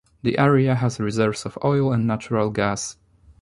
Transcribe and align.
The 0.23 0.39
area 0.39 0.73
has 0.73 0.99
reserves 0.99 1.45
of 1.45 1.59
oil 1.63 1.93
and 1.93 2.07
natural 2.07 2.49
gas. 2.49 2.97